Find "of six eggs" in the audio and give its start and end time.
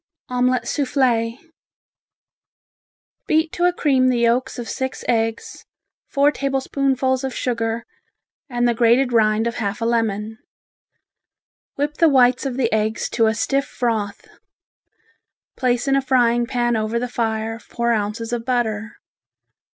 4.57-5.63